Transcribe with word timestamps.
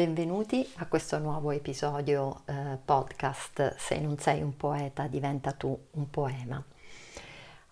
Benvenuti 0.00 0.66
a 0.76 0.86
questo 0.86 1.18
nuovo 1.18 1.50
episodio 1.50 2.40
eh, 2.46 2.78
podcast 2.82 3.76
Se 3.76 4.00
non 4.00 4.16
sei 4.16 4.40
un 4.40 4.56
poeta 4.56 5.06
diventa 5.08 5.52
tu 5.52 5.78
un 5.90 6.08
poema. 6.08 6.64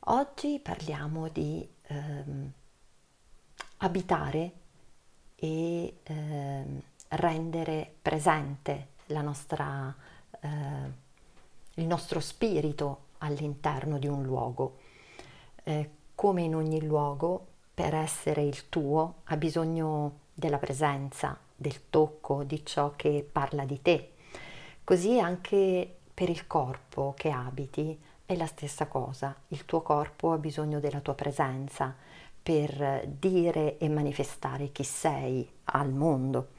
Oggi 0.01 0.61
parliamo 0.62 1.29
di 1.29 1.67
ehm, 1.87 2.53
abitare 3.79 4.53
e 5.37 6.01
ehm, 6.03 6.83
rendere 7.09 7.95
presente 8.03 8.89
nostra, 9.07 9.97
eh, 10.39 10.49
il 11.77 11.87
nostro 11.87 12.21
spirito 12.21 13.05
all'interno 13.21 13.97
di 13.97 14.07
un 14.07 14.23
luogo. 14.23 14.80
Eh, 15.65 15.91
come 16.15 16.43
in 16.43 16.55
ogni 16.55 16.85
luogo, 16.85 17.47
per 17.73 17.95
essere 17.95 18.43
il 18.43 18.69
tuo 18.69 19.23
ha 19.24 19.37
bisogno 19.38 20.19
della 20.35 20.59
presenza, 20.59 21.47
del 21.61 21.91
tocco, 21.91 22.45
di 22.45 22.65
ciò 22.65 22.95
che 22.95 23.29
parla 23.30 23.65
di 23.65 23.83
te. 23.83 24.12
Così 24.85 25.19
anche 25.19 25.97
per 26.15 26.29
il 26.30 26.47
corpo 26.47 27.15
che 27.16 27.30
abiti 27.30 28.01
è 28.25 28.37
la 28.37 28.47
stessa 28.47 28.87
cosa. 28.87 29.35
Il 29.49 29.65
tuo 29.65 29.83
corpo 29.83 30.30
ha 30.33 30.39
bisogno 30.39 30.79
della 30.79 31.01
tua 31.01 31.15
presenza 31.15 31.95
per 32.41 33.07
dire 33.09 33.77
e 33.79 33.89
manifestare 33.89 34.71
chi 34.71 34.85
sei 34.85 35.51
al 35.65 35.93
mondo. 35.93 36.51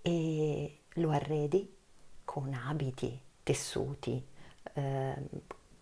E 0.00 0.78
lo 0.94 1.10
arredi 1.10 1.76
con 2.24 2.54
abiti, 2.54 3.20
tessuti, 3.42 4.24
eh, 4.74 5.14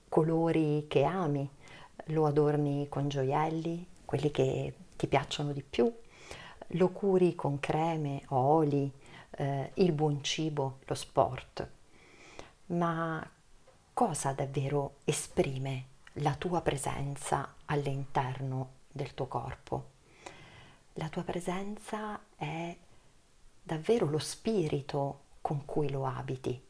colori 0.08 0.86
che 0.88 1.04
ami, 1.04 1.48
lo 2.06 2.26
adorni 2.26 2.88
con 2.88 3.08
gioielli, 3.08 3.86
quelli 4.06 4.30
che 4.30 4.74
ti 4.96 5.06
piacciono 5.06 5.52
di 5.52 5.62
più, 5.62 5.92
lo 6.72 6.90
curi 6.90 7.34
con 7.34 7.58
creme, 7.60 8.22
oli, 8.28 8.90
eh, 9.30 9.70
il 9.74 9.92
buon 9.92 10.22
cibo, 10.22 10.78
lo 10.84 10.94
sport. 10.94 11.68
Ma 12.66 13.28
cosa 13.92 14.32
davvero 14.32 14.96
esprime 15.04 15.86
la 16.14 16.34
tua 16.34 16.60
presenza 16.60 17.54
all'interno 17.66 18.70
del 18.90 19.14
tuo 19.14 19.26
corpo? 19.26 19.90
La 20.94 21.08
tua 21.08 21.22
presenza 21.22 22.20
è 22.36 22.76
davvero 23.62 24.06
lo 24.06 24.18
spirito 24.18 25.20
con 25.40 25.64
cui 25.64 25.90
lo 25.90 26.06
abiti. 26.06 26.60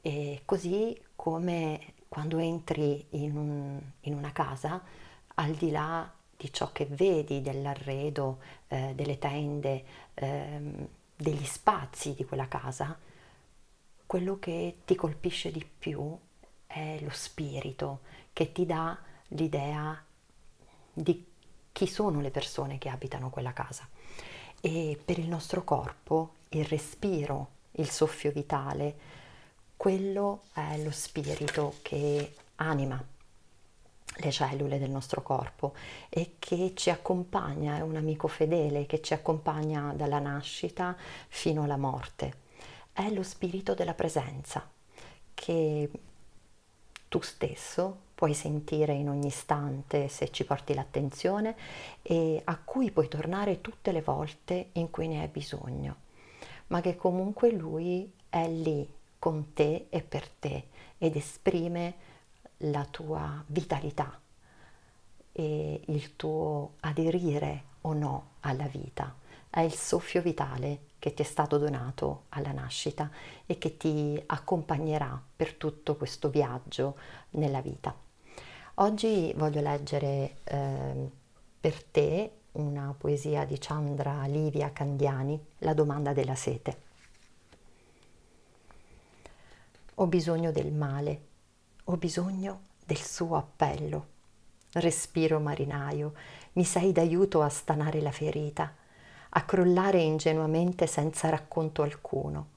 E 0.00 0.42
così 0.44 1.00
come 1.16 1.94
quando 2.08 2.38
entri 2.38 3.06
in, 3.10 3.36
un, 3.36 3.80
in 4.02 4.14
una 4.14 4.32
casa, 4.32 4.82
al 5.34 5.52
di 5.54 5.70
là 5.70 6.10
di 6.38 6.52
ciò 6.52 6.70
che 6.70 6.86
vedi, 6.86 7.42
dell'arredo, 7.42 8.38
eh, 8.68 8.92
delle 8.94 9.18
tende, 9.18 9.84
ehm, 10.14 10.88
degli 11.16 11.44
spazi 11.44 12.14
di 12.14 12.24
quella 12.24 12.46
casa, 12.46 12.96
quello 14.06 14.38
che 14.38 14.76
ti 14.84 14.94
colpisce 14.94 15.50
di 15.50 15.64
più 15.64 16.16
è 16.64 17.00
lo 17.00 17.10
spirito 17.10 18.00
che 18.32 18.52
ti 18.52 18.66
dà 18.66 18.96
l'idea 19.28 20.00
di 20.92 21.26
chi 21.72 21.86
sono 21.88 22.20
le 22.20 22.30
persone 22.30 22.78
che 22.78 22.88
abitano 22.88 23.30
quella 23.30 23.52
casa. 23.52 23.88
E 24.60 25.00
per 25.04 25.18
il 25.18 25.26
nostro 25.26 25.64
corpo 25.64 26.34
il 26.50 26.64
respiro, 26.66 27.48
il 27.72 27.90
soffio 27.90 28.30
vitale, 28.30 28.96
quello 29.76 30.42
è 30.52 30.80
lo 30.84 30.92
spirito 30.92 31.74
che 31.82 32.32
anima 32.56 33.04
le 34.16 34.30
cellule 34.30 34.78
del 34.78 34.90
nostro 34.90 35.22
corpo 35.22 35.74
e 36.08 36.34
che 36.38 36.72
ci 36.74 36.90
accompagna, 36.90 37.76
è 37.76 37.80
un 37.80 37.96
amico 37.96 38.28
fedele 38.28 38.86
che 38.86 39.00
ci 39.00 39.14
accompagna 39.14 39.92
dalla 39.94 40.18
nascita 40.18 40.96
fino 41.28 41.62
alla 41.62 41.76
morte. 41.76 42.46
È 42.92 43.08
lo 43.10 43.22
spirito 43.22 43.74
della 43.74 43.94
presenza 43.94 44.68
che 45.34 45.90
tu 47.08 47.20
stesso 47.20 48.06
puoi 48.14 48.34
sentire 48.34 48.94
in 48.94 49.08
ogni 49.08 49.28
istante 49.28 50.08
se 50.08 50.30
ci 50.32 50.44
porti 50.44 50.74
l'attenzione 50.74 51.56
e 52.02 52.40
a 52.44 52.58
cui 52.58 52.90
puoi 52.90 53.06
tornare 53.06 53.60
tutte 53.60 53.92
le 53.92 54.02
volte 54.02 54.70
in 54.72 54.90
cui 54.90 55.06
ne 55.06 55.20
hai 55.20 55.28
bisogno, 55.28 55.96
ma 56.68 56.80
che 56.80 56.96
comunque 56.96 57.52
lui 57.52 58.12
è 58.28 58.48
lì 58.48 58.86
con 59.18 59.52
te 59.52 59.86
e 59.88 60.02
per 60.02 60.28
te 60.28 60.64
ed 60.98 61.14
esprime 61.14 62.16
la 62.58 62.84
tua 62.84 63.42
vitalità 63.46 64.20
e 65.32 65.80
il 65.86 66.16
tuo 66.16 66.74
aderire 66.80 67.64
o 67.82 67.92
no 67.92 68.30
alla 68.40 68.66
vita. 68.66 69.14
È 69.48 69.60
il 69.60 69.72
soffio 69.72 70.20
vitale 70.20 70.86
che 70.98 71.14
ti 71.14 71.22
è 71.22 71.24
stato 71.24 71.58
donato 71.58 72.24
alla 72.30 72.52
nascita 72.52 73.10
e 73.46 73.56
che 73.58 73.76
ti 73.76 74.20
accompagnerà 74.26 75.20
per 75.36 75.54
tutto 75.54 75.96
questo 75.96 76.28
viaggio 76.28 76.96
nella 77.30 77.60
vita. 77.60 77.94
Oggi 78.80 79.32
voglio 79.36 79.60
leggere 79.60 80.36
eh, 80.44 81.10
per 81.60 81.82
te 81.84 82.32
una 82.52 82.94
poesia 82.96 83.44
di 83.44 83.56
Chandra 83.58 84.24
Livia 84.26 84.72
Candiani, 84.72 85.40
La 85.58 85.74
domanda 85.74 86.12
della 86.12 86.34
sete. 86.34 86.86
Ho 89.94 90.06
bisogno 90.06 90.52
del 90.52 90.72
male 90.72 91.27
ho 91.90 91.96
bisogno 91.96 92.60
del 92.84 92.98
suo 92.98 93.36
appello. 93.36 94.06
Respiro 94.72 95.40
marinaio, 95.40 96.12
mi 96.52 96.64
sei 96.64 96.92
d'aiuto 96.92 97.40
a 97.40 97.48
stanare 97.48 98.02
la 98.02 98.10
ferita, 98.10 98.74
a 99.30 99.42
crollare 99.44 99.98
ingenuamente 100.00 100.86
senza 100.86 101.30
racconto 101.30 101.80
alcuno, 101.80 102.48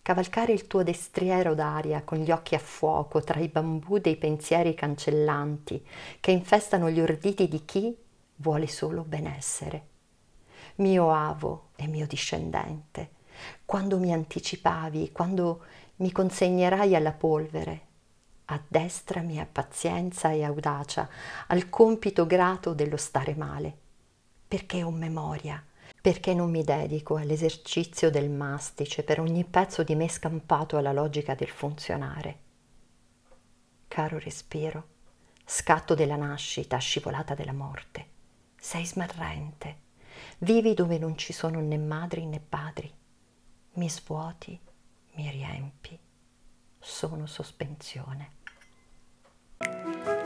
cavalcare 0.00 0.54
il 0.54 0.66
tuo 0.66 0.82
destriero 0.82 1.54
d'aria 1.54 2.02
con 2.02 2.16
gli 2.18 2.30
occhi 2.30 2.54
a 2.54 2.58
fuoco 2.58 3.20
tra 3.20 3.40
i 3.40 3.48
bambù 3.48 3.98
dei 3.98 4.16
pensieri 4.16 4.72
cancellanti 4.72 5.86
che 6.18 6.30
infestano 6.30 6.88
gli 6.88 7.00
orditi 7.00 7.48
di 7.48 7.66
chi 7.66 7.94
vuole 8.36 8.68
solo 8.68 9.02
benessere. 9.02 9.86
Mio 10.76 11.12
avo 11.12 11.68
e 11.76 11.86
mio 11.88 12.06
discendente, 12.06 13.10
quando 13.66 13.98
mi 13.98 14.14
anticipavi, 14.14 15.12
quando 15.12 15.62
mi 15.96 16.10
consegnerai 16.10 16.94
alla 16.94 17.12
polvere, 17.12 17.90
addestrami 18.52 19.40
a 19.40 19.46
pazienza 19.50 20.30
e 20.30 20.42
audacia 20.42 21.08
al 21.48 21.68
compito 21.68 22.26
grato 22.26 22.74
dello 22.74 22.96
stare 22.96 23.34
male, 23.34 23.76
perché 24.46 24.82
ho 24.82 24.90
memoria, 24.90 25.64
perché 26.00 26.34
non 26.34 26.50
mi 26.50 26.64
dedico 26.64 27.16
all'esercizio 27.16 28.10
del 28.10 28.30
mastice 28.30 29.02
per 29.02 29.20
ogni 29.20 29.44
pezzo 29.44 29.82
di 29.82 29.94
me 29.94 30.08
scampato 30.08 30.76
alla 30.76 30.92
logica 30.92 31.34
del 31.34 31.48
funzionare. 31.48 32.38
Caro 33.88 34.18
respiro, 34.18 34.88
scatto 35.44 35.94
della 35.94 36.16
nascita, 36.16 36.78
scivolata 36.78 37.34
della 37.34 37.52
morte, 37.52 38.06
sei 38.56 38.84
smarrente, 38.86 39.76
vivi 40.38 40.74
dove 40.74 40.98
non 40.98 41.16
ci 41.16 41.32
sono 41.32 41.60
né 41.60 41.78
madri 41.78 42.26
né 42.26 42.40
padri, 42.40 42.92
mi 43.74 43.88
svuoti, 43.88 44.58
mi 45.14 45.30
riempi, 45.30 45.98
sono 46.78 47.26
sospensione. 47.26 48.40
Thank 49.64 50.06
you. 50.06 50.21